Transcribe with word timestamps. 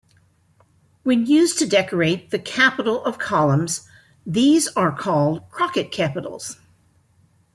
When 1.03 1.27
used 1.27 1.59
to 1.59 1.67
decorate 1.67 2.31
the 2.31 2.39
capital 2.39 3.05
of 3.05 3.19
columns, 3.19 3.87
these 4.25 4.67
are 4.69 4.91
called 4.91 5.47
crocket 5.51 5.91
capitals. 5.91 6.57